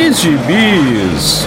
[0.00, 1.46] de gibis.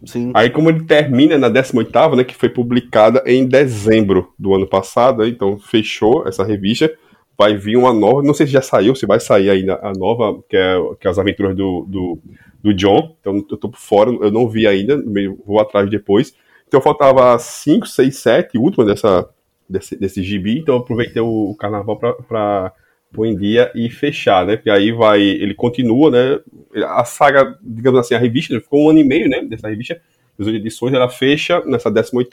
[0.04, 0.30] Sim.
[0.34, 2.24] Aí, como ele termina na 18, né?
[2.24, 6.90] Que foi publicada em dezembro do ano passado, então fechou essa revista.
[7.36, 10.42] Vai vir uma nova, não sei se já saiu, se vai sair ainda a nova,
[10.48, 12.18] que é, que é as aventuras do, do
[12.62, 15.02] do John, então eu tô por fora, eu não vi ainda,
[15.44, 16.34] vou atrás depois.
[16.68, 19.28] Então faltava 5, 6, 7, última dessa,
[19.68, 22.72] desse, desse gibi, então eu aproveitei o, carnaval para
[23.12, 24.56] pôr em dia e fechar, né?
[24.56, 26.40] Porque aí vai, ele continua, né?
[26.86, 29.42] A saga, digamos assim, a revista, ficou um ano e meio, né?
[29.42, 30.00] Dessa revista,
[30.38, 32.30] as edições, ela fecha nessa 18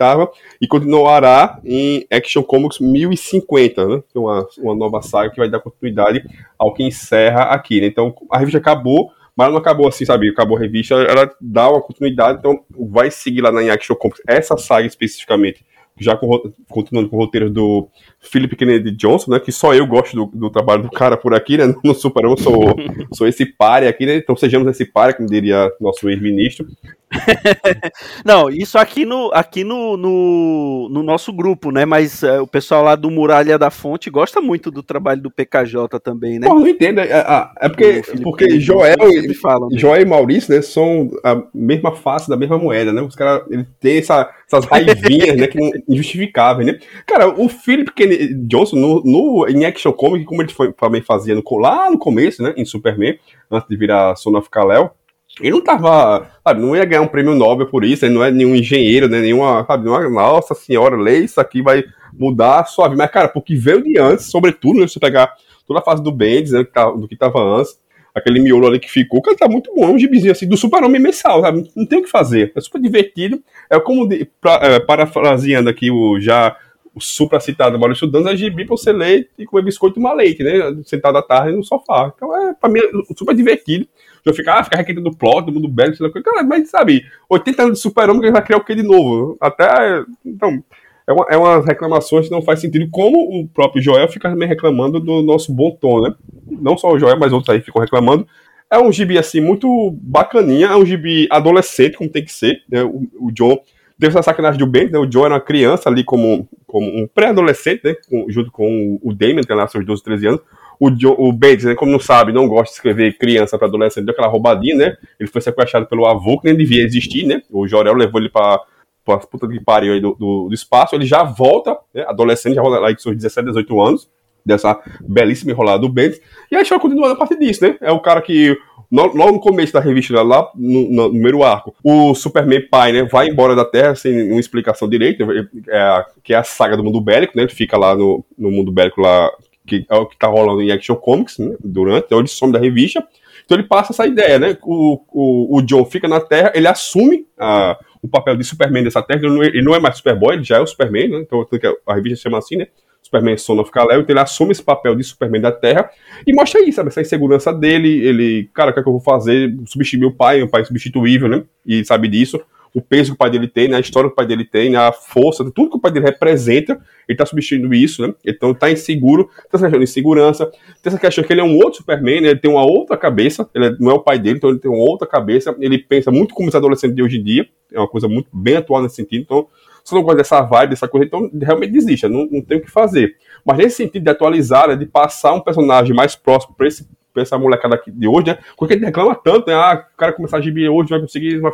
[0.62, 4.04] e continuará em Action Comics 1050, né?
[4.10, 6.24] Então, uma, uma nova saga que vai dar continuidade
[6.58, 7.88] ao que encerra aqui, né?
[7.88, 10.30] Então, a revista acabou, mas não acabou assim, sabe?
[10.30, 14.58] Acabou a revista, ela dá uma continuidade, então vai seguir lá na Action Comics essa
[14.58, 15.64] saga especificamente,
[16.00, 17.88] já com, continuando com o roteiro do
[18.20, 19.40] Philip Kennedy Johnson, né?
[19.40, 21.72] Que só eu gosto do, do trabalho do cara por aqui, né?
[21.86, 22.75] No Super eu sou,
[23.14, 24.16] sou esse pare aqui, né?
[24.16, 26.66] Então sejamos esse pare, como diria nosso ex-ministro.
[28.25, 31.85] Não, isso aqui no, aqui no, no, no nosso grupo, né?
[31.85, 36.00] Mas é, o pessoal lá do Muralha da Fonte gosta muito do trabalho do PKJ
[36.01, 36.48] também, né?
[36.48, 37.00] Pô, não entendo.
[37.00, 38.98] É, é, porque, porque Joel,
[39.42, 43.01] falam, Joel e Maurício, né, são a mesma face da mesma moeda, né?
[43.01, 43.44] Os caras
[43.80, 46.80] têm essa, essas raivinhas, né, que não, injustificáveis, né?
[47.06, 51.33] Cara, o Philip Kennedy Johnson, no, no, em Action Comic, como ele foi, também fazia
[51.33, 53.18] no, lá no começo, né, em Superman,
[53.50, 54.94] antes de virar Son of Kal-El,
[55.42, 58.31] ele não tava, sabe, não ia ganhar um prêmio Nobel por isso, ele não é
[58.31, 62.88] nenhum engenheiro, né, nenhuma, sabe, nenhuma, nossa senhora, lei, isso aqui vai mudar a sua
[62.88, 62.98] vida.
[63.04, 65.34] Mas, cara, porque veio de antes, sobretudo, né, você pegar
[65.68, 67.80] toda a fase do Bendis, né, tá, do que tava antes,
[68.16, 71.01] aquele miolo ali que ficou, cara, tá muito bom, é um gibizinho assim, do super-homem
[71.01, 74.80] mensal, sabe, não tem o que fazer, é super divertido, é como, de, pra, é,
[74.80, 76.56] parafraseando aqui o já
[76.98, 80.13] o supra citado Maurício Dantas é gibi pra você ler e comer biscoito e tomar
[80.13, 80.75] leite, né?
[80.84, 82.12] Sentado à tarde no sofá.
[82.16, 83.88] Então, é, pra mim, é super divertido
[84.27, 87.77] Então fica, ah, fica requentando do plot, do mundo bélico, cara, mas sabe, 80 anos
[87.77, 89.38] de super-homem, ele vai criar o que de novo?
[89.39, 90.62] Até, então,
[91.07, 95.00] é, é umas reclamações que não faz sentido, como o próprio Joel fica também reclamando
[95.00, 96.13] do nosso bom tom, né?
[96.45, 98.27] Não só o Joel, mas outros aí ficam reclamando.
[98.69, 102.83] É um gibi, assim, muito bacaninha, é um gibi adolescente, como tem que ser, né?
[102.83, 103.57] O, o John
[103.97, 105.00] teve essa sacanagem do Ben, né?
[105.00, 107.95] O John era uma criança ali como, como um pré-adolescente, né?
[108.09, 110.41] Com, junto com o Damon, que nasceu aos 12, 13 anos.
[110.79, 114.06] O, John, o Bates, né, como não sabe, não gosta de escrever criança para adolescente,
[114.06, 114.97] deu aquela roubadinha, né?
[115.19, 117.41] Ele foi sequestrado pelo avô, que nem devia existir, né?
[117.50, 118.62] O Jorel levou ele para
[119.07, 122.62] as puta que pariu aí do, do, do, espaço, ele já volta, né, adolescente, já
[122.62, 124.09] volta lá com seus 17, 18 anos,
[124.47, 127.75] dessa belíssima enrolada do Bendis, e a vai continuando a partir disso, né?
[127.81, 128.57] É o cara que,
[128.89, 133.27] logo no começo da revista, lá no, no, primeiro arco, o Superman pai, né, vai
[133.27, 135.25] embora da Terra sem uma explicação direita,
[135.68, 137.44] é, que é a saga do mundo bélico, né?
[137.44, 139.29] Ele fica lá no, no mundo bélico lá,
[139.68, 142.60] que é o que tá rolando em Action Comics, né, durante, então ele some da
[142.60, 143.06] revista,
[143.46, 144.58] então ele passa essa ideia, né?
[144.62, 149.02] O, o, o John fica na Terra, ele assume a, o papel de Superman dessa
[149.02, 151.19] Terra, ele não, é, ele não é mais Superboy, ele já é o Superman, né?
[151.19, 151.48] Então
[151.86, 152.68] a revista chama assim, né?
[153.02, 155.90] Superman Son of Kal-El, então ele assume esse papel de Superman da Terra
[156.25, 156.90] e mostra isso, sabe?
[156.90, 159.56] Essa insegurança dele, ele, cara, o que é que eu vou fazer?
[159.66, 161.44] Substituir meu pai, meu pai é substituível, né?
[161.66, 162.42] E sabe disso
[162.74, 164.69] o peso que o pai dele tem, né, a história que o pai dele tem,
[164.69, 166.74] né, a força, tudo que o pai dele representa,
[167.08, 168.14] ele está substituindo isso, né?
[168.25, 171.58] Então está inseguro, tem essa questão de insegurança, tem essa questão que ele é um
[171.58, 174.38] outro Superman, né, ele tem uma outra cabeça, ele é, não é o pai dele,
[174.38, 177.24] então ele tem uma outra cabeça, ele pensa muito como os adolescentes de hoje em
[177.24, 179.48] dia, é uma coisa muito bem atual nesse sentido, então
[179.84, 182.70] se não gosta dessa vibe, dessa coisa, então realmente desista, não, não tem o que
[182.70, 183.16] fazer.
[183.46, 186.86] Mas nesse sentido de atualizar, né, de passar um personagem mais próximo para esse
[187.22, 188.40] essa molecada aqui de hoje, né?
[188.58, 189.54] Porque ele reclama tanto, né?
[189.56, 191.40] Ah, o cara começar a GB hoje vai conseguir.
[191.40, 191.52] Vai...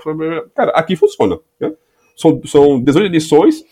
[0.56, 1.40] Cara, aqui funciona.
[1.60, 1.72] Né?
[2.16, 3.64] São, são 18 edições.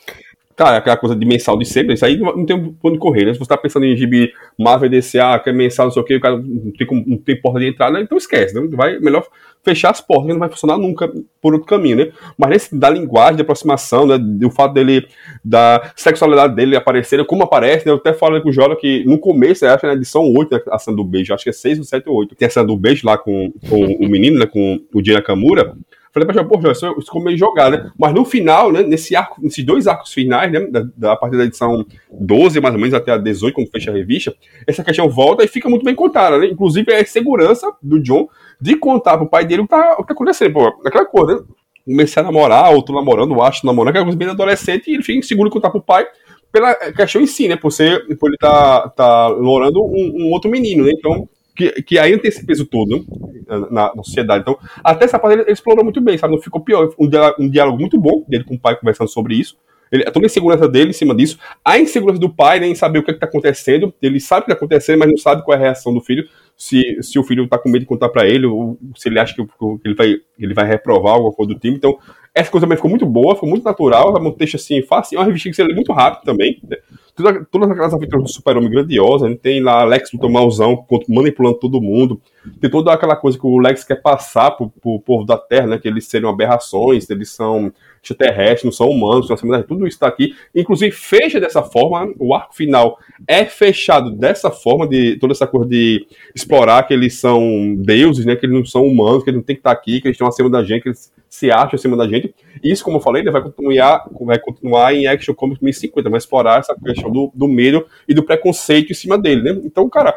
[0.62, 3.34] Cara, aquela coisa de mensal de sempre, isso aí não tem onde correr, né?
[3.34, 6.16] Se você tá pensando em GB Marvel DC, ah, quer mensal, não sei o que,
[6.16, 8.68] o cara não tem, não tem porta de entrada, então esquece, né?
[8.72, 9.25] Vai melhor
[9.63, 11.12] fechar as portas, que não vai funcionar nunca
[11.42, 12.12] por outro caminho, né?
[12.38, 14.19] Mas nesse da linguagem, de aproximação, né?
[14.19, 15.08] Do fato dele,
[15.44, 17.92] da sexualidade dele aparecer, como aparece, né?
[17.92, 20.62] Eu até falei com o Jora que no começo, acho que na edição 8, né,
[20.69, 22.68] a cena do beijo, acho que é 6 ou 7 ou 8, tem a cena
[22.68, 24.46] do beijo lá com, com o menino, né?
[24.46, 25.74] Com o Dina Kamura.
[26.13, 27.92] Falei pra pô, isso, isso ficou meio jogado, né?
[27.98, 31.46] Mas no final, né, nesse arco, nesses dois arcos finais, né, da, da partir da
[31.46, 34.36] edição 12, mais ou menos, até a 18, quando fecha a revista,
[34.68, 36.48] essa questão volta e fica muito bem contada, né?
[36.48, 38.28] Inclusive, é a segurança do John
[38.60, 41.36] de contar pro pai dele o que tá, o que tá acontecendo, pô, aquela coisa,
[41.36, 41.42] né?
[41.86, 45.50] Comecei a namorar, outro namorando, acho namorando, aquela coisa bem adolescente, e ele fica inseguro
[45.50, 46.06] de contar pro pai
[46.52, 47.56] pela questão em si, né?
[47.56, 50.92] Por, ser, por ele tá, tá um, um outro menino, né?
[50.94, 53.06] Então, que, que ainda tem esse peso todo
[53.48, 53.68] né?
[53.69, 54.42] na, na, sociedade.
[54.42, 56.33] Então, até essa parte ele, ele, explorou muito bem, sabe?
[56.33, 56.94] Não ficou pior.
[56.98, 59.57] Um diálogo, um diálogo muito bom dele com o pai conversando sobre isso.
[59.92, 61.38] Ele, toda a insegurança dele em cima disso.
[61.63, 63.94] A insegurança do pai né, em saber o que é está acontecendo.
[64.01, 66.27] Ele sabe o que está acontecendo, mas não sabe qual é a reação do filho
[66.62, 69.33] se, se o filho tá com medo de contar para ele, ou se ele acha
[69.33, 71.75] que, que, ele, vai, ele vai reprovar alguma coisa do time.
[71.75, 71.98] Então,
[72.36, 75.19] essa coisa também ficou muito boa, ficou muito natural, é um texto assim fácil, é
[75.19, 76.62] uma revista que você lê muito rápido também.
[76.69, 76.77] Né?
[77.16, 81.81] Todas, aquelas aventuras do super-homem grandiosas, a gente tem lá Lex Luthor malzão, manipulando todo
[81.81, 82.22] mundo,
[82.60, 85.78] tem toda aquela coisa que o Lex quer passar pro, pro povo da Terra, né,
[85.78, 87.72] que eles seriam aberrações, eles são
[88.02, 90.36] extraterrestres, não são humanos, são acima tudo isso está aqui.
[90.56, 92.98] Inclusive, fecha dessa forma, o arco final
[93.28, 98.36] é fechado dessa forma, de toda essa coisa de explorar que eles são deuses, né,
[98.36, 100.15] que eles não são humanos, que eles não tem que estar tá aqui, que eles
[100.15, 102.34] estão acima da gente, que eles se acham acima da gente.
[102.63, 106.75] Isso, como eu falei, vai continuar, vai continuar em Action Comics 1050, vai explorar essa
[106.75, 109.62] questão do, do medo e do preconceito em cima dele, né?
[109.63, 110.13] Então, cara,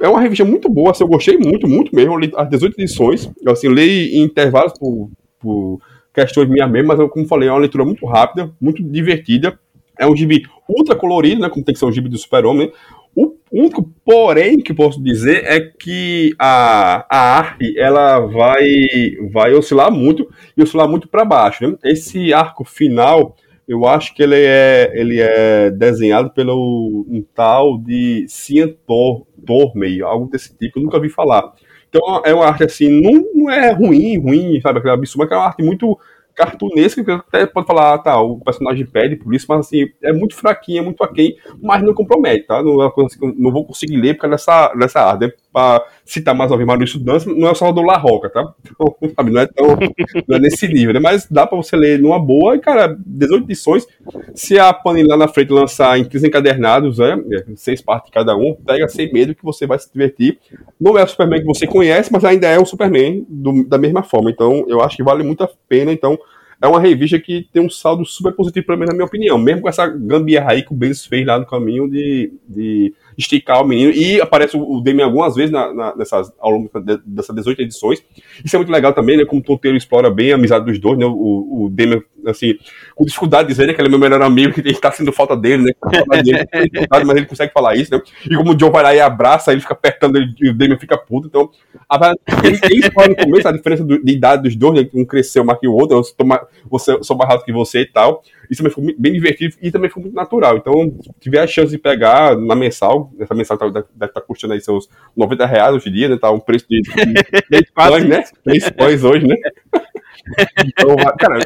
[0.00, 2.14] é uma revista muito boa, assim, eu gostei muito, muito mesmo.
[2.14, 5.80] Eu li as 18 edições, eu assim, leio em intervalos por, por
[6.14, 9.58] questões minhas mesmo, mas como falei, é uma leitura muito rápida, muito divertida.
[9.98, 11.48] É um gibi ultra colorido, né?
[11.48, 12.70] Como tem que ser um gibi do super-homem.
[13.16, 18.64] O único porém que posso dizer é que a, a arte ela vai,
[19.32, 21.66] vai oscilar muito e oscilar muito para baixo.
[21.66, 21.76] Né?
[21.84, 23.34] Esse arco final,
[23.68, 28.70] eu acho que ele é, ele é desenhado pelo um tal de Cian
[29.46, 31.52] Tormey, algo desse tipo, eu nunca vi falar.
[31.88, 35.36] Então é uma arte assim, não, não é ruim, ruim, sabe, aquela absurda, mas é
[35.36, 35.98] uma arte muito
[36.34, 40.12] cartunesca, que até pode falar, ah, tá, o personagem pede por isso, mas assim, é
[40.12, 42.62] muito fraquinha, muito aquém, mas não compromete, tá?
[42.62, 45.34] Não é assim que não vou conseguir ler por causa dessa, dessa arte.
[45.52, 48.54] Pra citar mais uma vez Maurício Dança, não é só do La Roca, tá?
[48.64, 49.68] Então, não é tão,
[50.26, 51.00] não é nesse nível, né?
[51.00, 53.86] Mas dá pra você ler numa boa, e cara, 18 edições,
[54.34, 57.18] se a Panini lá na frente lançar em 15 encadernados, né,
[57.56, 60.38] seis partes cada um, pega sem medo que você vai se divertir.
[60.78, 64.02] Não é o Superman que você conhece, mas ainda é o Superman do, da mesma
[64.02, 66.18] forma, então eu acho que vale muito a pena, então
[66.60, 69.38] é uma revista que tem um saldo super positivo, pelo menos na minha opinião.
[69.38, 73.60] Mesmo com essa gambiarra aí que o Bendis fez lá no caminho de, de esticar
[73.60, 73.90] o menino.
[73.90, 76.70] E aparece o Demi algumas vezes na, na, nessas, ao longo
[77.04, 78.02] dessas 18 edições.
[78.44, 79.24] Isso é muito legal também, né?
[79.24, 81.04] Como o Tonteiro explora bem a amizade dos dois, né?
[81.04, 82.54] O, o Demi, assim,
[82.94, 85.36] com dificuldade de dizer né, que ele é meu melhor amigo, que está sendo falta
[85.36, 85.72] dele, né?
[86.22, 88.00] Dele, mas ele consegue falar isso, né?
[88.30, 90.78] E como o John vai lá e abraça, ele fica apertando ele, e o Demi
[90.78, 91.26] fica puto.
[91.26, 91.50] Então,
[91.88, 94.88] a, ele, ele no começo a diferença do, de idade dos dois, né?
[94.94, 97.80] Um cresceu mais que o outro, eu sou, mais, você, sou mais alto que você
[97.80, 98.22] e tal.
[98.50, 100.56] Isso também ficou bem divertido e também ficou muito natural.
[100.56, 104.20] Então, se tiver a chance de pegar na mensal, essa mensal tá, deve estar tá
[104.20, 106.16] custando aí seus 90 reais hoje em dia, né?
[106.16, 106.82] Tá um preço de
[107.48, 108.24] 3 pães, né?
[108.44, 109.36] 3 pães hoje, né?
[110.66, 111.38] Então, cara,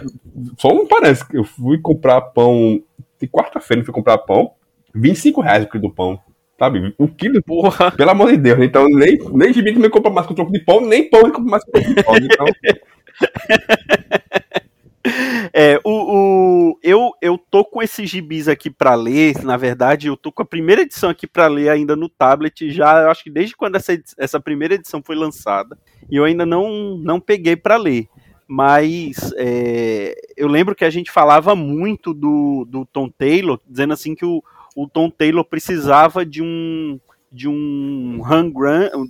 [0.59, 1.25] só não parece.
[1.32, 2.82] Eu fui comprar pão
[3.21, 4.52] de quarta-feira, fui comprar pão,
[4.94, 6.18] 25 reais o quilo do pão.
[6.59, 6.92] Sabe?
[6.99, 8.59] Um quilo, porra, pelo amor de Deus.
[8.61, 11.64] Então, nem, nem gibi também compra mais com troco de pão, nem pão compra mais
[11.64, 12.16] com troco de pão.
[12.16, 12.47] Então.
[15.54, 20.16] É, o, o, eu, eu tô com esses gibis aqui para ler, na verdade, eu
[20.16, 23.30] tô com a primeira edição aqui para ler ainda no tablet, já eu acho que
[23.30, 25.76] desde quando essa, essa primeira edição foi lançada,
[26.11, 28.09] e eu ainda não, não peguei para ler.
[28.49, 34.14] Mas é, eu lembro que a gente falava muito do, do Tom Taylor, dizendo assim
[34.14, 34.42] que o,
[34.75, 36.99] o Tom Taylor precisava de um
[37.30, 38.52] de um run,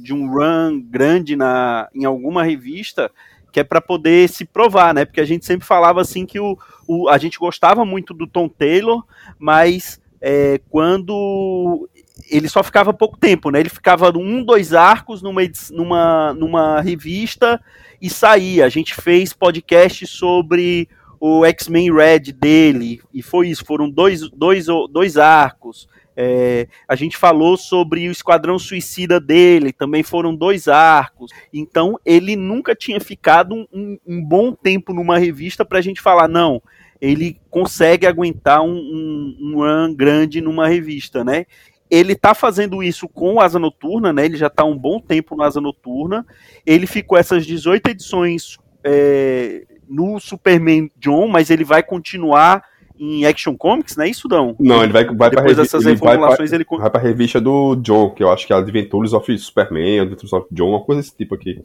[0.01, 3.11] de um run grande na, em alguma revista
[3.53, 5.05] que é para poder se provar, né?
[5.05, 8.49] Porque a gente sempre falava assim que o, o a gente gostava muito do Tom
[8.49, 9.05] Taylor,
[9.39, 11.89] mas é, quando
[12.31, 13.61] ele só ficava pouco tempo, né?
[13.61, 17.61] Ele ficava um, dois arcos numa, numa, numa revista
[18.01, 18.65] e saía.
[18.65, 20.89] A gente fez podcast sobre
[21.21, 25.89] o X-Men Red dele, e foi isso, foram dois, dois, dois arcos.
[26.17, 31.31] É, a gente falou sobre o Esquadrão Suicida dele, também foram dois arcos.
[31.53, 36.01] Então ele nunca tinha ficado um, um, um bom tempo numa revista para a gente
[36.01, 36.63] falar, não,
[37.01, 41.47] ele consegue aguentar um, um, um run grande numa revista, né?
[41.91, 44.25] Ele tá fazendo isso com Asa Noturna, né?
[44.25, 46.25] Ele já tá um bom tempo no Asa Noturna.
[46.65, 52.65] Ele ficou essas 18 edições é, no Superman John, mas ele vai continuar
[53.03, 54.55] em Action Comics, não é isso, Dão?
[54.61, 56.65] Não, ele vai, vai Depois dessas ele vai ele...
[56.79, 60.47] Vai pra revista do John, que eu acho que é Adventures of Superman, Adventures of
[60.53, 61.61] John, uma coisa desse tipo aqui.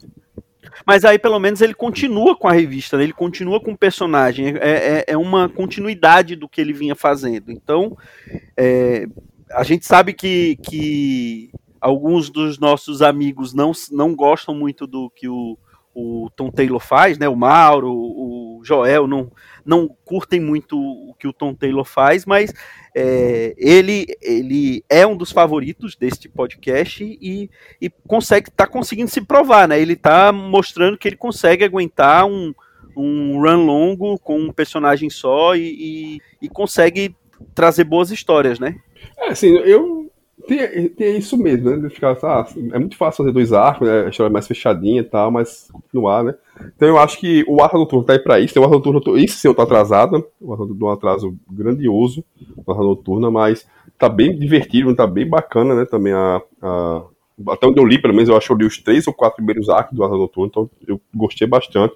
[0.84, 3.04] Mas aí, pelo menos, ele continua com a revista, né?
[3.04, 4.56] ele continua com o personagem.
[4.56, 7.52] É, é, é, uma continuidade do que ele vinha fazendo.
[7.52, 7.96] Então,
[8.56, 9.06] é,
[9.52, 15.28] a gente sabe que, que alguns dos nossos amigos não, não gostam muito do que
[15.28, 15.56] o,
[15.94, 17.28] o Tom Taylor faz, né?
[17.28, 19.30] O Mauro, o Joel não,
[19.68, 22.54] não curtem muito o que o Tom Taylor faz, mas
[22.94, 29.20] é, ele, ele é um dos favoritos deste podcast e, e consegue tá conseguindo se
[29.20, 29.78] provar, né?
[29.78, 32.54] Ele está mostrando que ele consegue aguentar um,
[32.96, 37.14] um run longo com um personagem só e, e, e consegue
[37.54, 38.74] trazer boas histórias, né?
[39.18, 40.10] É, assim, eu
[40.46, 41.76] tem, tem isso mesmo, né?
[41.76, 44.06] De ficar, ah, é muito fácil fazer dois arcos, né?
[44.06, 46.34] A história é mais fechadinha e tal, mas continuar, né?
[46.76, 48.54] Então eu acho que o arco noturno tá aí pra isso.
[48.54, 50.24] Tem o arco noturno, isso sim tô atrasado, né?
[50.40, 52.24] o arco noturno um atraso grandioso,
[52.56, 53.66] o arco noturno, mas
[53.98, 55.84] tá bem divertido, tá bem bacana, né?
[55.84, 57.02] Também a, a
[57.46, 59.36] até onde eu li, pelo menos, eu acho que eu li os três ou quatro
[59.36, 61.94] primeiros arcos do Asa Noturno, então eu gostei bastante.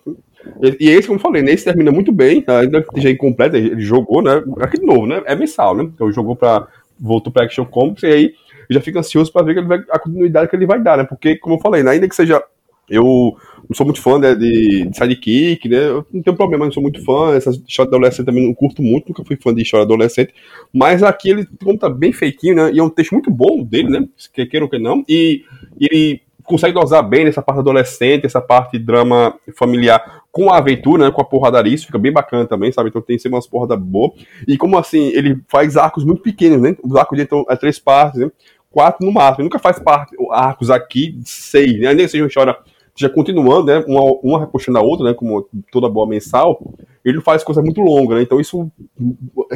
[0.62, 3.56] E, e esse, como eu falei, né, esse termina muito bem, ainda que esteja incompleto,
[3.56, 4.42] ele jogou, né?
[4.60, 5.22] Aqui de novo, né?
[5.26, 5.84] É mensal, né?
[5.84, 6.68] Então jogou pra.
[6.98, 8.34] voltou pra Action Comics, e aí
[8.68, 11.04] eu já fico ansioso para ver vai, a continuidade que ele vai dar, né?
[11.04, 12.42] Porque, como eu falei, né, ainda que seja.
[12.88, 13.36] Eu
[13.72, 15.88] não sou muito fã né, de, de sidekick, né?
[15.88, 17.34] Eu não tenho problema, não sou muito fã.
[17.34, 20.34] Essa história adolescente também não curto muito, nunca fui fã de história adolescente.
[20.72, 22.70] Mas aqui ele, como tá bem feitinho, né?
[22.72, 24.06] E é um texto muito bom dele, né?
[24.32, 25.02] Que queira ou que não.
[25.08, 25.42] E,
[25.80, 30.58] e ele consegue dosar bem nessa parte adolescente, essa parte de drama familiar com a
[30.58, 32.88] aventura, né, com a porradaria, isso fica bem bacana também, sabe?
[32.88, 34.12] Então tem sempre umas porradas boas.
[34.48, 36.76] E como assim, ele faz arcos muito pequenos, né?
[36.82, 38.30] Os arcos de então é três partes, né?
[38.70, 39.40] Quatro no máximo.
[39.40, 41.92] Ele nunca faz parte, arcos aqui de seis, né?
[41.92, 42.56] Nem seja uma história
[42.96, 43.84] já continuando, né?
[43.86, 45.14] Uma, uma repuxando a outra, né?
[45.14, 48.22] Como toda boa mensal, ele faz coisas muito longas, né?
[48.22, 48.70] Então isso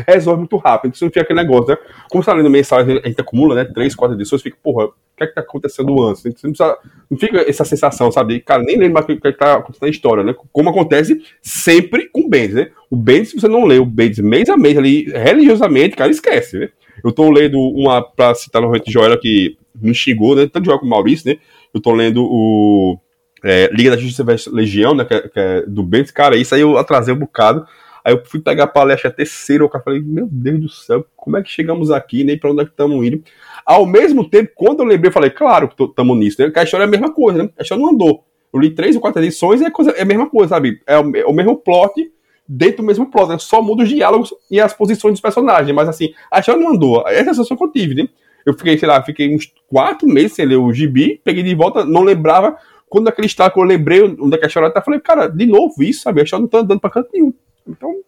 [0.07, 0.97] resolve muito rápido.
[0.97, 1.79] Você não fica aquele negócio, né?
[2.11, 3.65] Como você tá lendo mensal, a gente acumula, né?
[3.65, 6.23] Três, quatro edições, fica, porra, que é que tá acontecendo antes?
[6.23, 6.79] Você não, precisa,
[7.11, 8.41] não fica essa sensação, sabe?
[8.41, 10.35] Cara, nem lembra o que, é que tá acontecendo na história, né?
[10.53, 12.71] Como acontece sempre com o Bendis, né?
[12.91, 16.59] O Bendis, se você não lê o Bendis mês a mês ali, religiosamente, cara, esquece,
[16.59, 16.69] né?
[17.03, 20.47] Eu tô lendo uma, pra citar novamente Joel, que me xingou, né?
[20.47, 21.39] Tanto Joel como Maurício, né?
[21.73, 22.99] Eu tô lendo o
[23.45, 25.05] é, Liga da Justiça Legião, né?
[25.05, 26.11] Que é, que é do Bendis.
[26.11, 27.67] Cara, isso aí eu atrasei um bocado.
[28.05, 31.43] Aí eu fui pegar a palestra terceira, cara falei, meu Deus do céu, como é
[31.43, 33.21] que chegamos aqui, nem pra onde é que estamos indo?
[33.65, 36.49] Ao mesmo tempo, quando eu lembrei, eu falei, claro que estamos nisso, né?
[36.49, 37.51] Que a história é a mesma coisa, né?
[37.59, 38.25] A história não andou.
[38.55, 40.81] Eu li três ou quatro edições e é, coisa, é a mesma coisa, sabe?
[40.87, 42.13] É o, é o mesmo plot
[42.49, 43.39] dentro do mesmo plot, né?
[43.39, 45.75] Só muda os diálogos e as posições dos personagens.
[45.75, 47.03] Mas assim, a história não andou.
[47.09, 48.09] Essa é a sensação que eu tive, né?
[48.47, 51.85] Eu fiquei, sei lá, fiquei uns quatro meses sem ler o gibi, peguei de volta,
[51.85, 52.57] não lembrava.
[52.89, 55.83] Quando aquele que eu lembrei onde é que a história tá, falei, cara, de novo
[55.83, 56.21] isso, sabe?
[56.21, 57.35] A história não tá andando pra canto nenhum.
[57.67, 58.01] Então,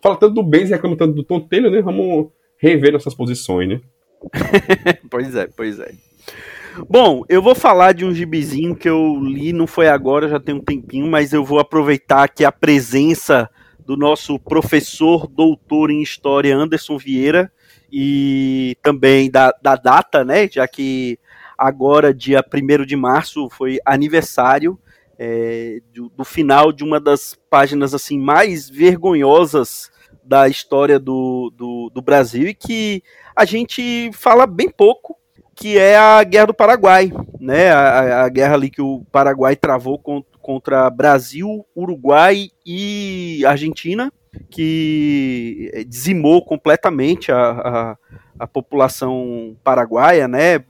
[0.00, 1.82] fala tanto do Benz e reclama tanto do Taylor, né?
[1.82, 3.80] Vamos rever nossas posições, né?
[5.10, 5.92] pois é, pois é.
[6.88, 10.54] Bom, eu vou falar de um gibizinho que eu li, não foi agora, já tem
[10.54, 13.48] um tempinho, mas eu vou aproveitar aqui a presença
[13.84, 17.52] do nosso professor doutor em História, Anderson Vieira,
[17.92, 20.48] e também da, da data, né?
[20.48, 21.18] Já que
[21.62, 24.78] agora, dia 1 de março, foi aniversário
[25.18, 29.90] é, do, do, final de uma das páginas assim mais vergonhosas
[30.24, 33.02] da história do, do, do Brasil e que
[33.36, 35.16] a gente fala bem pouco
[35.54, 37.70] que é a Guerra do Paraguai, né?
[37.70, 40.00] A, a guerra ali que o Paraguai travou
[40.40, 44.12] contra Brasil, Uruguai e Argentina,
[44.50, 47.96] que dizimou completamente a, a,
[48.38, 50.64] a população paraguaia, né?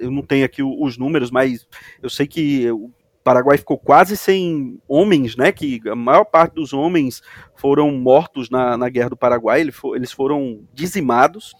[0.00, 1.66] Eu não tenho aqui os números, mas
[2.02, 2.90] eu sei que o
[3.22, 5.52] Paraguai ficou quase sem homens, né?
[5.52, 7.22] Que a maior parte dos homens
[7.54, 9.60] foram mortos na, na Guerra do Paraguai,
[9.94, 11.52] eles foram dizimados.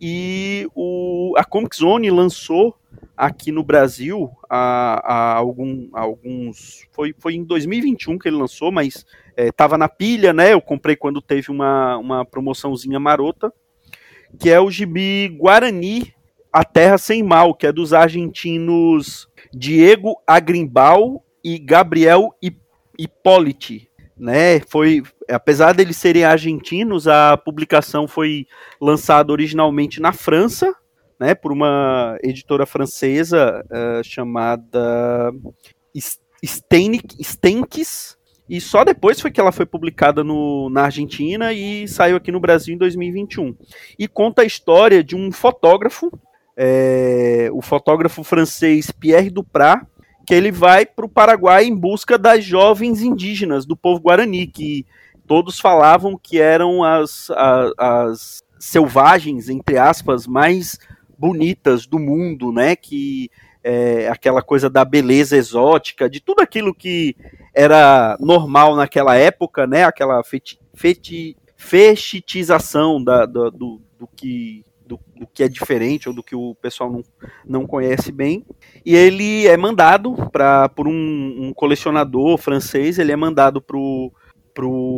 [0.00, 2.76] E o, a Comic Zone lançou
[3.16, 6.86] aqui no Brasil há, algum, alguns.
[6.92, 9.04] Foi, foi em 2021 que ele lançou, mas
[9.36, 10.52] estava é, na pilha, né?
[10.52, 13.52] Eu comprei quando teve uma, uma promoçãozinha marota.
[14.38, 16.14] Que é o gibi Guarani,
[16.52, 22.28] A Terra Sem Mal, que é dos argentinos Diego Agrimbal e Gabriel
[22.98, 23.88] Hipólite.
[24.14, 28.46] Né, foi, apesar deles serem argentinos, a publicação foi
[28.80, 30.72] lançada originalmente na França,
[31.18, 35.32] né, por uma editora francesa uh, chamada
[36.44, 38.16] Stenks,
[38.48, 42.38] e só depois foi que ela foi publicada no, na Argentina e saiu aqui no
[42.38, 43.56] Brasil em 2021.
[43.98, 46.12] E conta a história de um fotógrafo
[46.56, 49.84] é, o fotógrafo francês Pierre Duprat,
[50.26, 54.86] que ele vai para o Paraguai em busca das jovens indígenas do povo guarani, que
[55.26, 60.78] todos falavam que eram as, as, as selvagens, entre aspas, mais
[61.18, 62.76] bonitas do mundo, né?
[62.76, 63.30] Que
[63.64, 67.16] é, aquela coisa da beleza exótica, de tudo aquilo que
[67.54, 69.84] era normal naquela época, né?
[69.84, 76.14] Aquela feti, feti, fetichização da, do, do, do que do, do, que é diferente ou
[76.14, 77.02] do que o pessoal não,
[77.44, 78.44] não conhece bem.
[78.84, 84.12] E ele é mandado para por um, um, colecionador francês, ele é mandado para o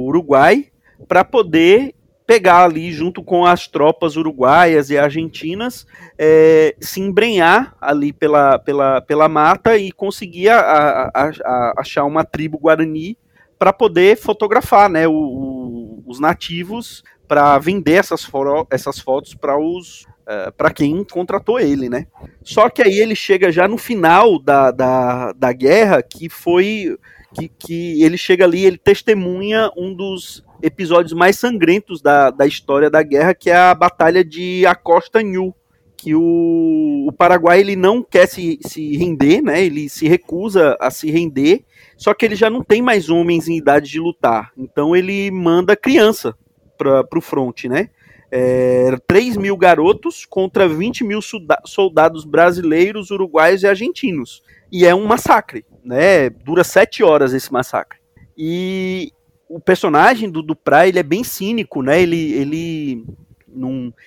[0.06, 0.68] Uruguai
[1.08, 1.94] para poder
[2.26, 5.86] pegar ali junto com as tropas uruguaias e argentinas,
[6.18, 12.24] é, se embrenhar ali pela, pela, pela mata e conseguir a, a, a, achar uma
[12.24, 13.18] tribo guarani
[13.58, 18.28] para poder fotografar né, o, o, os nativos para vender essas,
[18.70, 22.06] essas fotos para os uh, para quem contratou ele, né?
[22.42, 26.96] Só que aí ele chega já no final da, da, da guerra, que foi
[27.34, 32.88] que, que ele chega ali, ele testemunha um dos episódios mais sangrentos da, da história
[32.88, 35.54] da guerra, que é a Batalha de Acosta New,
[35.96, 39.64] que o, o Paraguai ele não quer se, se render, né?
[39.64, 41.64] Ele se recusa a se render,
[41.96, 44.52] só que ele já não tem mais homens em idade de lutar.
[44.56, 46.36] Então ele manda criança
[46.76, 47.90] para o front, né?
[48.30, 51.20] É, 3 mil garotos contra 20 mil
[51.64, 54.42] soldados brasileiros, uruguaios e argentinos.
[54.72, 56.28] E é um massacre, né?
[56.30, 57.98] Dura sete horas esse massacre.
[58.36, 59.12] E
[59.48, 62.02] o personagem do Duprat, ele é bem cínico, né?
[62.02, 63.04] Ele, ele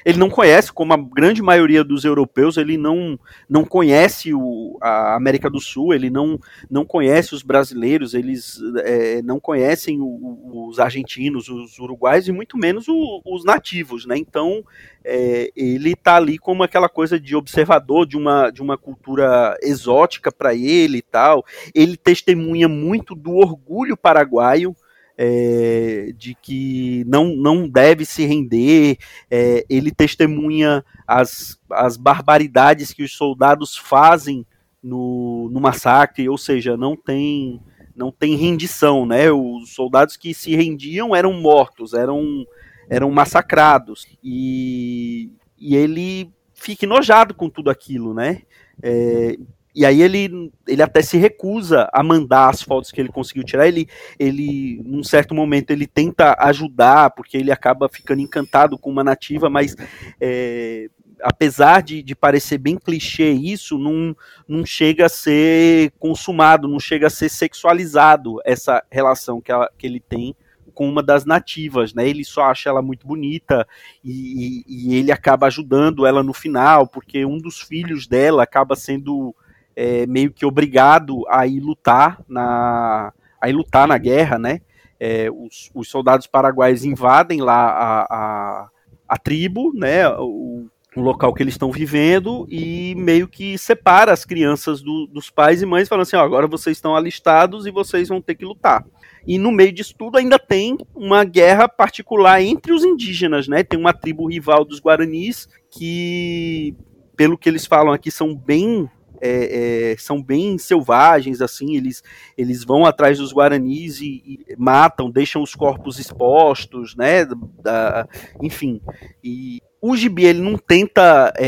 [0.05, 5.15] ele não conhece, como a grande maioria dos europeus, ele não, não conhece o, a
[5.15, 10.79] América do Sul, ele não, não conhece os brasileiros, eles é, não conhecem o, os
[10.79, 14.17] argentinos, os uruguais e muito menos o, os nativos, né?
[14.17, 14.63] Então
[15.03, 20.31] é, ele está ali como aquela coisa de observador de uma, de uma cultura exótica
[20.31, 21.45] para ele e tal.
[21.73, 24.75] Ele testemunha muito do orgulho paraguaio
[25.17, 28.97] é, de que não, não deve se render,
[29.31, 34.45] é, ele testemunha as, as barbaridades que os soldados fazem
[34.81, 37.59] no, no massacre, ou seja, não tem
[37.95, 39.31] não tem rendição, né?
[39.31, 42.45] Os soldados que se rendiam eram mortos, eram
[42.87, 48.43] eram massacrados e, e ele fica enojado com tudo aquilo, né?
[48.81, 49.35] É,
[49.77, 53.67] e aí ele, ele até se recusa a mandar as fotos que ele conseguiu tirar.
[53.67, 53.87] Ele,
[54.17, 59.51] ele, num certo momento, ele tenta ajudar, porque ele acaba ficando encantado com uma nativa,
[59.51, 59.75] mas
[60.19, 60.89] é,
[61.21, 67.05] apesar de, de parecer bem clichê isso, não, não chega a ser consumado, não chega
[67.05, 70.35] a ser sexualizado essa relação que, ela, que ele tem
[70.73, 72.09] com uma das nativas, né?
[72.09, 73.67] Ele só acha ela muito bonita
[74.03, 79.35] e, e, ele acaba ajudando ela no final, porque um dos filhos dela acaba sendo
[79.77, 84.61] é, meio que obrigado a ir lutar na, a ir lutar na guerra, né?
[84.99, 88.69] É, os, os, soldados paraguaios invadem lá a, a,
[89.07, 90.09] a tribo, né?
[90.09, 95.29] O, o local que eles estão vivendo e meio que separa as crianças do, dos
[95.29, 98.45] pais e mães, falando assim: ó, agora vocês estão alistados e vocês vão ter que
[98.45, 98.83] lutar.
[99.27, 103.61] E no meio disso tudo ainda tem uma guerra particular entre os indígenas, né?
[103.61, 106.75] Tem uma tribo rival dos Guaranis que,
[107.15, 108.89] pelo que eles falam aqui, são bem
[109.21, 112.03] é, é, são bem selvagens, assim, eles,
[112.37, 117.25] eles vão atrás dos guaranis e, e matam, deixam os corpos expostos, né,
[117.61, 118.07] da,
[118.41, 118.81] enfim,
[119.23, 121.47] e o Gibi, ele não tenta é,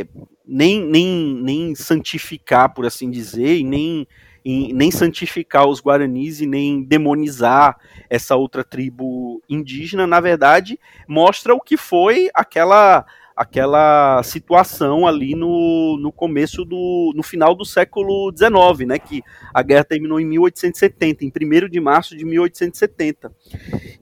[0.00, 0.06] é,
[0.46, 4.06] nem, nem, nem santificar, por assim dizer, e nem,
[4.44, 7.78] e, nem santificar os guaranis e nem demonizar
[8.10, 15.98] essa outra tribo indígena, na verdade, mostra o que foi aquela aquela situação ali no,
[16.00, 21.24] no começo do no final do século XIX, né, que a guerra terminou em 1870,
[21.24, 23.32] em 1 de março de 1870.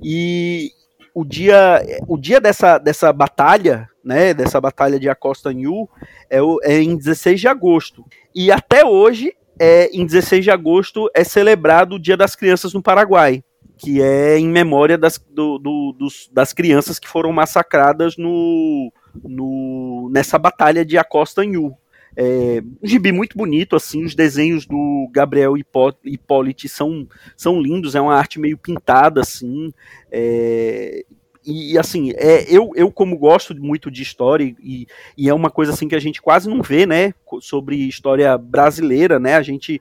[0.03, 0.71] E
[1.15, 5.89] o dia o dia dessa, dessa batalha, né, dessa batalha de Acosta New
[6.29, 8.05] é, é em 16 de agosto.
[8.35, 12.83] E até hoje, é, em 16 de agosto, é celebrado o Dia das Crianças no
[12.83, 13.43] Paraguai
[13.83, 18.93] que é em memória das, do, do, dos, das crianças que foram massacradas no,
[19.23, 21.77] no, nessa batalha de Acosta Nhu.
[22.17, 28.01] É, um gibi muito bonito, assim, os desenhos do Gabriel Hipólite são, são lindos, é
[28.01, 29.73] uma arte meio pintada, assim,
[30.11, 31.05] é,
[31.47, 35.73] e assim, é, eu, eu como gosto muito de história e, e é uma coisa
[35.73, 39.81] assim que a gente quase não vê, né, sobre história brasileira, né, a gente,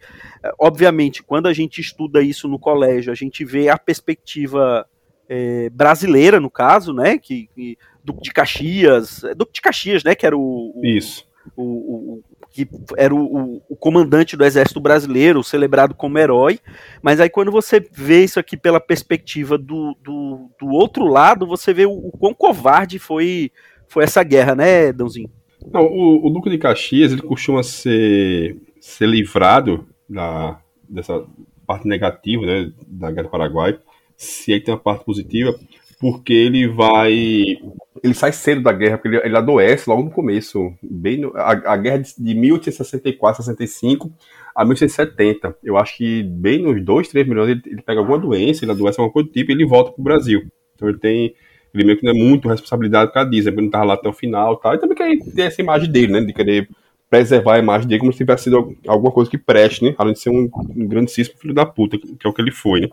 [0.57, 4.87] obviamente, quando a gente estuda isso no colégio, a gente vê a perspectiva
[5.29, 10.15] é, brasileira, no caso, né, que, que Duque de Caxias, é, Duque de Caxias, né,
[10.15, 10.73] que era o...
[10.75, 11.29] o isso.
[11.55, 16.59] O, o, que era o, o, comandante do exército brasileiro, celebrado como herói,
[17.01, 21.73] mas aí quando você vê isso aqui pela perspectiva do, do, do outro lado, você
[21.73, 23.51] vê o, o quão covarde foi,
[23.87, 25.29] foi essa guerra, né, Dãozinho?
[25.71, 31.23] Não, o, o Duque de Caxias, ele costuma ser, ser livrado da, dessa
[31.65, 33.79] parte negativa, né, da Guerra do Paraguai,
[34.19, 35.57] se aí tem uma parte positiva,
[35.97, 37.57] porque ele vai.
[38.03, 40.73] Ele sai cedo da guerra, porque ele, ele adoece logo no começo.
[40.83, 44.11] Bem no, a, a, guerra de, de 1864, 65
[44.53, 45.55] a 1870.
[45.63, 48.99] Eu acho que bem nos dois, três milhões ele, ele pega alguma doença, ele adoece
[48.99, 50.43] alguma coisa do tipo e ele volta pro Brasil.
[50.75, 51.33] Então ele tem.
[51.73, 54.09] Ele meio que não é muito responsabilidade por causa disso, ele não tava lá até
[54.09, 54.73] o final tal.
[54.73, 56.21] E também tem essa imagem dele, né?
[56.21, 56.67] De querer
[57.09, 59.95] preservar a imagem dele como se tivesse sido alguma coisa que preste, né?
[59.97, 62.81] Além de ser um, um grandíssimo filho da puta, que é o que ele foi,
[62.81, 62.87] né?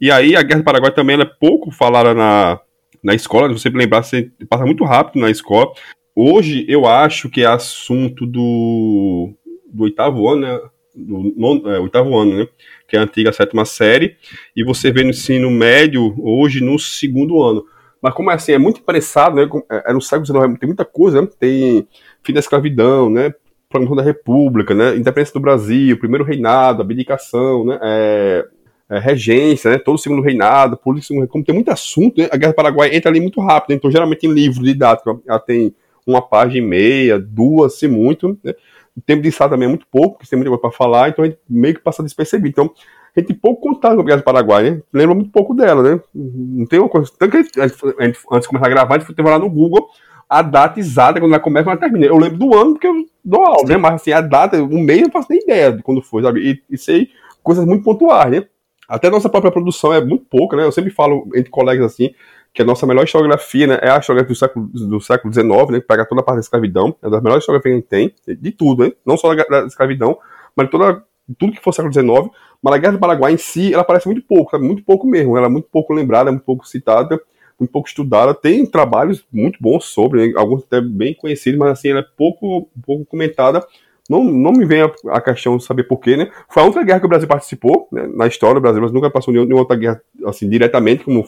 [0.00, 2.60] E aí a Guerra do Paraguai também é pouco falada na,
[3.02, 5.72] na escola, se você lembrar, você passa muito rápido na escola.
[6.14, 9.32] Hoje eu acho que é assunto do,
[9.72, 10.60] do oitavo ano, né?
[10.94, 12.48] Do nono, é, oitavo ano, né?
[12.86, 14.16] Que é a antiga sétima série,
[14.54, 17.64] e você vê no ensino médio hoje no segundo ano.
[18.02, 19.48] Mas como é assim, é muito apressado, né?
[19.86, 21.28] É no século XIX, tem muita coisa, né?
[21.40, 21.88] Tem
[22.22, 23.34] fim da escravidão, né?
[23.68, 24.96] Proclamação da República, né?
[24.96, 27.78] Independência do Brasil, primeiro reinado, abdicação, né?
[27.82, 28.46] É,
[28.88, 29.78] é, regência, né?
[29.78, 32.28] Todo o segundo reinado, política, como tem muito assunto, né?
[32.30, 33.76] A Guerra do Paraguai entra ali muito rápido, né?
[33.76, 35.74] então geralmente em livro didático ela tem
[36.06, 38.54] uma página e meia, duas, se muito, né?
[38.96, 41.24] O tempo de estado também é muito pouco, porque tem muita coisa para falar, então
[41.24, 42.48] a gente meio que passa despercebido.
[42.48, 42.70] Então,
[43.14, 44.82] a gente pouco contato com a Guerra do Paraguai, né?
[44.92, 46.00] Lembra muito pouco dela, né?
[46.14, 47.10] Não tem uma coisa.
[47.18, 49.88] Tanto que a gente, antes de começar a gravar, a gente foi lá no Google
[50.28, 52.06] a data exata, quando ela começa e ela termina.
[52.06, 53.76] Eu lembro do ano porque eu dou aula, né?
[53.76, 56.40] Mas assim, a data, um mês eu não faço nem ideia de quando foi, sabe?
[56.40, 57.10] E, e sei
[57.42, 58.44] coisas muito pontuais, né?
[58.88, 60.64] Até a nossa própria produção é muito pouca, né?
[60.64, 62.10] Eu sempre falo entre colegas assim,
[62.54, 65.80] que a nossa melhor historiografia né, é a historiografia do século, do século XIX, né?
[65.80, 68.36] Que pega toda a parte da escravidão, é das melhores historiografias que a gente tem,
[68.36, 68.92] de tudo, né?
[69.04, 70.16] Não só da, da escravidão,
[70.54, 71.02] mas de toda,
[71.36, 72.30] tudo que for século XIX.
[72.62, 74.64] Mas a Guerra do Paraguai em si, ela aparece muito pouco, sabe?
[74.64, 75.36] Muito pouco mesmo.
[75.36, 77.20] Ela é muito pouco lembrada, muito pouco citada
[77.58, 80.34] muito pouco estudada, tem trabalhos muito bons sobre, né?
[80.36, 83.66] alguns até bem conhecidos, mas assim, ela é pouco, pouco comentada.
[84.08, 86.30] Não, não me vem a, a questão de saber porquê, né?
[86.48, 88.08] Foi a única guerra que o Brasil participou, né?
[88.14, 91.24] Na história do Brasil, mas nunca passou nenhuma outra guerra, assim, diretamente, como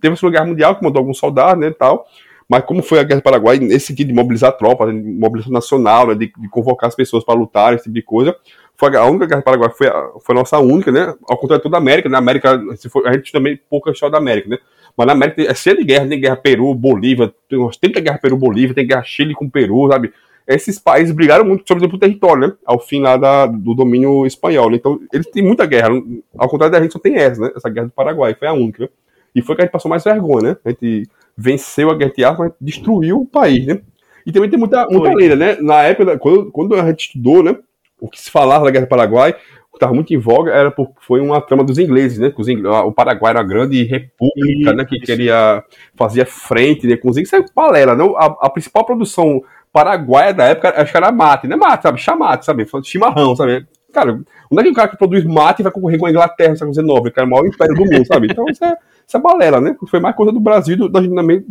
[0.00, 2.06] teve a Segunda Guerra Mundial, que mandou alguns soldados, né, tal,
[2.48, 6.08] mas como foi a Guerra do Paraguai, nesse sentido de mobilizar tropas, de mobilização nacional,
[6.08, 8.36] né, de, de, convocar as pessoas para lutar, esse tipo de coisa,
[8.76, 11.60] foi a única Guerra do Paraguai, foi a, foi a nossa única, né, ao contrário
[11.60, 14.58] de toda a América, né, América, for, a gente também pouca história da América, né,
[14.96, 18.20] mas na América é cheio de guerra, tem guerra Peru, Bolívia, tem umas 30 guerras
[18.20, 20.12] Peru-Bolívia, tem guerra Chile com Peru, sabe?
[20.46, 22.52] Esses países brigaram muito sobre o território, né?
[22.66, 24.68] Ao fim lá da, do domínio espanhol.
[24.68, 24.76] Né?
[24.76, 25.90] Então, eles têm muita guerra.
[26.36, 27.52] Ao contrário da gente, só tem essa, né?
[27.54, 28.82] Essa guerra do Paraguai, foi a única.
[28.82, 28.88] Né?
[29.34, 30.56] E foi que a gente passou mais vergonha, né?
[30.64, 33.80] A gente venceu a guerra mas destruiu o país, né?
[34.26, 35.56] E também tem muita, muita lenda, né?
[35.60, 37.56] Na época, quando, quando a gente estudou, né?
[38.00, 39.36] O que se falava da Guerra do Paraguai,
[39.80, 42.32] estava muito em voga era porque foi uma trama dos ingleses, né?
[42.36, 44.84] Os ingleses, o Paraguai era uma grande república, né?
[44.84, 45.64] Que queria
[45.96, 47.32] fazer frente né, com os ingleses.
[47.32, 48.04] Isso é balela, né?
[48.16, 51.56] A, a principal produção paraguaia da época, acho que era mate, né?
[51.56, 51.98] Mate, sabe?
[51.98, 52.66] Chamate, sabe?
[52.84, 53.66] Chimarrão, sabe?
[53.92, 56.56] Cara, onde é que o cara que produz mate vai concorrer com a Inglaterra no
[56.56, 58.28] século XIX, que era o maior império do mundo, sabe?
[58.30, 59.76] Então isso é, isso é balela, né?
[59.88, 61.46] Foi mais coisa do Brasil, do, do agendamento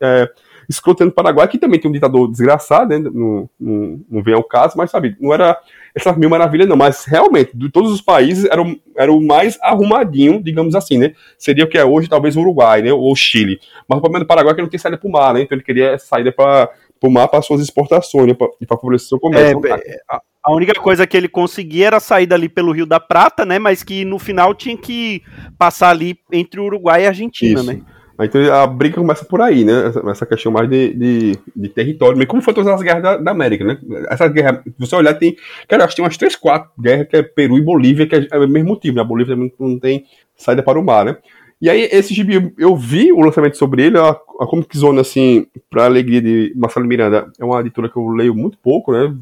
[0.00, 0.28] é,
[0.68, 2.98] escrotando o Paraguai, que também tem um ditador desgraçado, né?
[2.98, 5.58] Não, não, não vem ao caso, mas sabe, não era
[5.94, 6.76] essas mil maravilhas, não.
[6.76, 11.12] Mas realmente, de todos os países, era, o, era o mais arrumadinho, digamos assim, né?
[11.38, 12.92] Seria o que é hoje, talvez, o Uruguai, né?
[12.92, 13.60] Ou o Chile.
[13.88, 15.42] Mas o problema do Paraguai é que não tem saída para o mar, né?
[15.42, 16.70] Então ele queria saída para
[17.02, 18.36] o mar para suas exportações, né?
[18.60, 19.60] e para favorecer o seu comércio.
[19.66, 19.98] É,
[20.42, 23.58] a única coisa que ele conseguia era sair dali pelo Rio da Prata, né?
[23.58, 25.22] Mas que no final tinha que
[25.58, 27.72] passar ali entre o Uruguai e a Argentina, Isso.
[27.72, 27.82] né?
[28.24, 29.72] Então a briga começa por aí, né?
[30.10, 33.30] Essa, questão mais de, de, de território, mas como foi todas as guerras da, da,
[33.30, 33.78] América, né?
[34.08, 35.36] Essa guerra, se você olhar, tem.
[35.66, 38.26] Cara, acho que tem umas três, quatro guerras que é Peru e Bolívia, que é,
[38.30, 39.02] é o mesmo motivo, né?
[39.02, 40.04] A Bolívia também não tem
[40.36, 41.16] saída para o mar, né?
[41.60, 45.46] E aí, esse gibi, eu vi o lançamento sobre ele, a, a Comic Zone, assim,
[45.68, 49.14] pra alegria de Marcelo Miranda, é uma editora que eu leio muito pouco, né?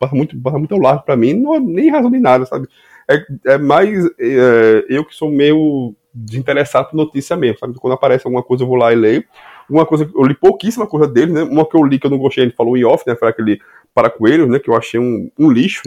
[0.00, 2.66] Passa muito, passa muito ao largo pra mim, não é nem razão de nada, sabe?
[3.08, 7.74] É, é mais é, eu que sou meio desinteressado por notícia mesmo, sabe?
[7.74, 9.24] Quando aparece alguma coisa eu vou lá e leio.
[9.68, 11.42] Uma coisa, eu li pouquíssima coisa dele, né?
[11.42, 13.16] Uma que eu li que eu não gostei, ele falou em off, né?
[13.16, 13.60] Foi aquele
[13.94, 14.58] para coelhos, né?
[14.58, 15.82] Que eu achei um, um lixo.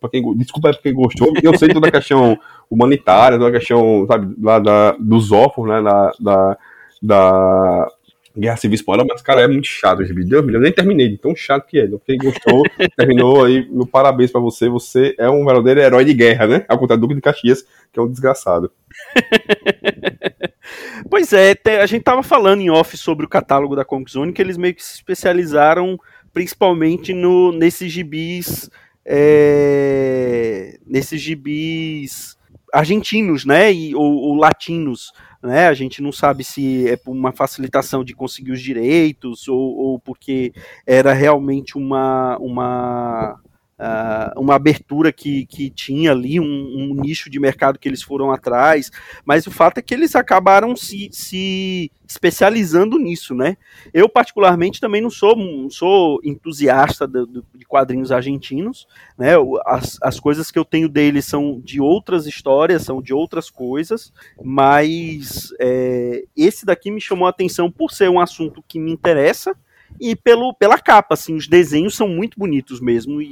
[0.00, 1.32] Pra quem, desculpa pra quem gostou.
[1.42, 2.38] Eu sei toda a questão
[2.68, 5.82] humanitária, toda a questão, sabe, lá da, dos órfãos, né?
[5.82, 6.58] Da, da,
[7.02, 7.88] da
[8.36, 10.38] Guerra Civil Espanhola, mas, cara, é muito chato esse vídeo.
[10.38, 11.84] Eu nem terminei, de tão chato que é.
[11.84, 12.62] Então, quem gostou,
[12.96, 14.68] terminou aí, meu parabéns para você.
[14.68, 16.64] Você é um verdadeiro herói de guerra, né?
[16.68, 18.70] Ao contrário do Duque de Caxias, que é um desgraçado.
[21.10, 24.40] pois é, a gente tava falando em off sobre o catálogo da Comic Zone, que
[24.40, 25.98] eles meio que se especializaram
[26.32, 28.70] principalmente no, nesses gibis.
[29.04, 32.38] É, nesses gibis
[32.72, 33.72] argentinos, né?
[33.72, 35.68] E, ou, ou latinos né?
[35.68, 39.98] A gente não sabe se é por uma facilitação de conseguir os direitos ou, ou
[39.98, 40.52] porque
[40.86, 43.40] era realmente uma, uma
[43.80, 48.30] uh, uma abertura que, que tinha ali, um, um, nicho de mercado que eles foram
[48.30, 48.90] atrás,
[49.24, 53.56] mas o fato é que eles acabaram se, se especializando nisso, né?
[53.94, 59.32] Eu, particularmente, também não sou, não sou entusiasta de, de quadrinhos argentinos, né?
[59.64, 64.12] As, as coisas que eu tenho deles são de outras histórias, são de outras coisas,
[64.42, 69.56] mas é, esse daqui me chamou a atenção por ser um assunto que me interessa,
[69.98, 73.26] e pelo, pela capa, assim, os desenhos são muito bonitos mesmo, e,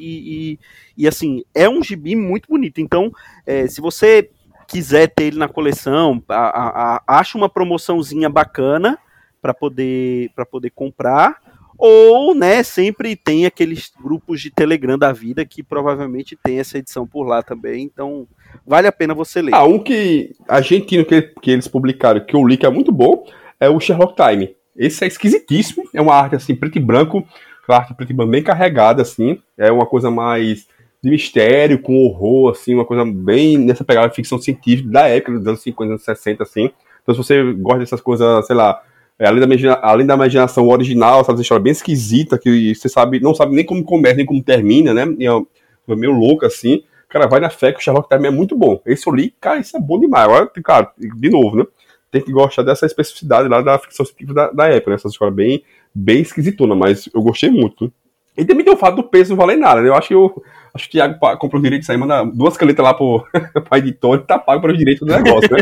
[0.52, 0.58] e,
[0.96, 3.10] e assim, é um gibi muito bonito, então,
[3.46, 4.30] é, se você
[4.66, 8.98] quiser ter ele na coleção, a, a, a, acha uma promoçãozinha bacana
[9.40, 11.40] para poder, poder comprar,
[11.78, 17.06] ou, né, sempre tem aqueles grupos de Telegram da vida que provavelmente tem essa edição
[17.06, 18.26] por lá também, então
[18.66, 19.54] vale a pena você ler.
[19.54, 23.24] Ah, um que argentino que, que eles publicaram, que eu li que é muito bom,
[23.60, 24.57] é o Sherlock Time.
[24.78, 25.84] Esse é esquisitíssimo.
[25.92, 27.26] É uma arte assim, preto e branco,
[27.68, 29.40] uma arte preto e branco bem carregada, assim.
[29.58, 30.66] É uma coisa mais
[31.02, 35.38] de mistério, com horror, assim, uma coisa bem nessa pegada de ficção científica da época,
[35.38, 36.70] dos anos 50, anos 60, assim.
[37.02, 38.82] Então, se você gosta dessas coisas, sei lá,
[39.18, 43.20] é, além, da, além da imaginação original, sabe, essa história bem esquisita, que você sabe,
[43.20, 45.06] não sabe nem como começa, nem como termina, né?
[45.18, 46.82] E é meio louco, assim.
[47.08, 48.80] Cara, vai na fé que o Sherlock também é muito bom.
[48.84, 50.24] Esse eu li, cara, isso é bom demais.
[50.24, 51.64] Agora, cara, de novo, né?
[52.10, 54.94] Tem que gostar dessa especificidade lá da ficção científica da, da época, né?
[54.96, 55.62] Essa história bem,
[55.94, 57.92] bem esquisitona, mas eu gostei muito.
[58.36, 59.88] E também tem o fato do peso não valer nada, né?
[59.88, 60.42] Eu acho que eu,
[60.72, 63.26] acho que o Thiago comprou o direito de sair, manda duas canetas lá pro,
[63.64, 65.58] pro editor e tá pago para o direito do negócio, né?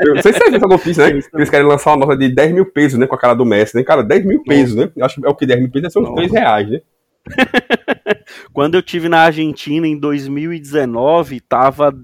[0.00, 1.20] eu não sei se você viu essa notícia, né?
[1.34, 3.06] Eles querem lançar uma nota de 10 mil pesos, né?
[3.06, 3.84] Com a cara do Messi, né?
[3.84, 4.90] Cara, 10 mil pesos, né?
[4.96, 6.80] Eu acho que é o que 10 mil pesos, são uns 3 reais, né?
[8.52, 11.94] Quando eu tive na Argentina em 2019, tava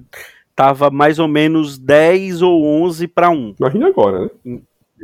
[0.60, 3.54] tava mais ou menos 10 ou 11 para 1.
[3.58, 4.58] Imagina agora, né?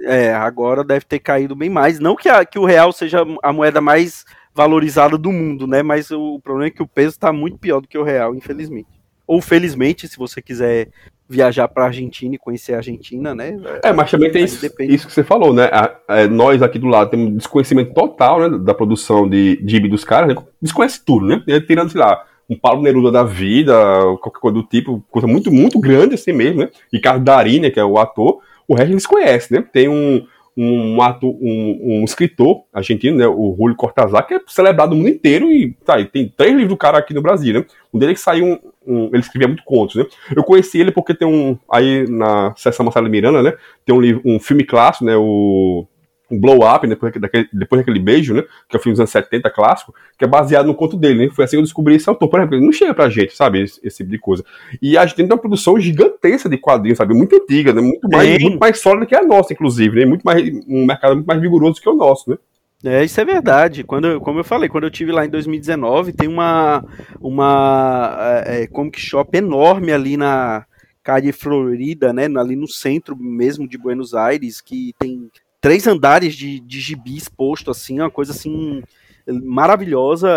[0.05, 1.99] É, agora deve ter caído bem mais.
[1.99, 5.83] Não que, a, que o real seja a moeda mais valorizada do mundo, né?
[5.83, 9.01] Mas o, problema é que o peso está muito pior do que o real, infelizmente.
[9.27, 10.91] Ou felizmente, se você quiser
[11.27, 13.59] viajar para a Argentina e conhecer a Argentina, né?
[13.83, 15.71] É, mas também tem isso, isso, que você falou, né?
[15.73, 20.05] A, a, nós aqui do lado temos desconhecimento total né, da produção de gibi dos
[20.05, 20.43] caras, né?
[20.61, 21.43] desconhece tudo, né?
[21.67, 23.75] Tirando, sei lá, um Paulo Neruda da vida,
[24.21, 26.71] qualquer coisa do tipo, coisa muito, muito grande assim mesmo, né?
[26.93, 29.67] Ricardo Darini, que é o ator, o resto eles conhecem, né?
[29.73, 30.25] Tem um,
[30.57, 35.11] um, ato, um, um escritor argentino, né, o Julio Cortázar, que é celebrado no mundo
[35.11, 37.67] inteiro e tá, tem três livros do cara aqui no Brasil, né?
[37.93, 40.07] Um dele que saiu um, um, ele escrevia muito contos, né?
[40.35, 43.53] Eu conheci ele porque tem um aí na Sessão Marcelo Miranda, né?
[43.85, 45.17] Tem um livro, um filme clássico, né?
[45.17, 45.87] O
[46.31, 48.43] blow up, depois daquele, depois daquele beijo, né?
[48.69, 51.33] Que é o filme dos anos 70 clássico, que é baseado no conto dele, né?
[51.33, 52.29] Foi assim que eu descobri esse autor.
[52.29, 53.63] Por exemplo, ele não chega pra gente, sabe?
[53.63, 54.45] Esse, esse, tipo de coisa.
[54.83, 57.15] E a gente tem uma produção gigantesca de quadrinhos, sabe?
[57.15, 57.81] Muito antiga, né?
[57.81, 60.07] Muito mais, muito mais sólida que a nossa, inclusive, né?
[60.07, 62.37] Muito mais, um mercado muito mais vigoroso que o nosso, né?
[62.85, 63.85] É, isso é verdade.
[63.85, 66.85] Quando, como eu falei, quando eu tive lá em 2019, tem uma,
[67.21, 70.67] uma é, é, Comic Shop enorme ali na
[71.03, 72.27] Calle Florida, né?
[72.37, 75.31] Ali no centro mesmo de Buenos Aires, que tem
[75.67, 78.85] três andares de, de gibi exposto, assim, uma coisa assim
[79.27, 80.31] maravilhosa.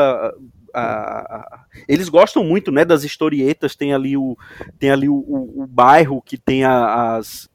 [0.73, 3.75] A, a, eles gostam muito, né, das historietas.
[3.75, 4.35] Tem ali o,
[4.79, 7.47] tem ali o, o, o bairro que tem a, as,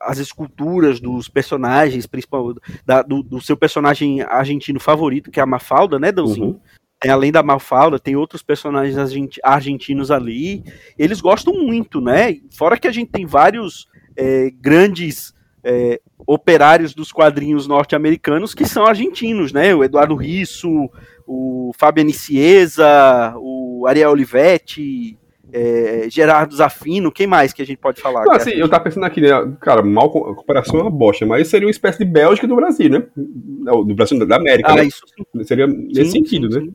[0.00, 2.54] as esculturas dos personagens, principal
[2.86, 6.46] da, do, do, seu personagem argentino favorito, que é a Mafalda, né, Dãozinho?
[6.46, 6.60] Uhum.
[6.98, 8.96] Tem, além da Mafalda, tem outros personagens
[9.44, 10.64] argentinos ali.
[10.98, 12.38] Eles gostam muito, né?
[12.56, 15.35] Fora que a gente tem vários é, grandes
[15.66, 19.74] é, operários dos quadrinhos norte-americanos que são argentinos, né?
[19.74, 20.88] O Eduardo Risso,
[21.26, 25.18] o Fabian Cieza, o Ariel Olivetti,
[25.52, 28.24] é, Gerardo Zafino, quem mais que a gente pode falar?
[28.24, 29.30] Não, assim, eu tava pensando aqui, né?
[29.60, 32.88] Cara, mal a comparação é uma bosta, mas seria uma espécie de Bélgica do Brasil,
[32.88, 33.02] né?
[33.16, 34.70] Do Brasil da América.
[34.70, 35.44] Ah, né?
[35.44, 36.66] Seria nesse sim, sentido, sim, né?
[36.66, 36.72] Sim.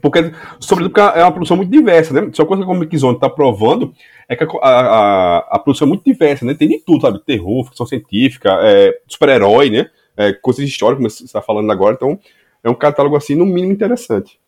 [0.00, 2.30] Porque, sobretudo, porque é uma produção muito diversa, né?
[2.32, 3.92] Só coisa que a Comic Zone tá provando
[4.28, 6.54] é que a, a, a, produção é muito diversa, né?
[6.54, 7.24] Tem de tudo, sabe?
[7.24, 9.90] Terror, ficção científica, é, super-herói, né?
[10.16, 11.94] É, coisas históricas, como você está falando agora.
[11.94, 12.18] Então,
[12.62, 14.38] é um catálogo, assim, no mínimo interessante.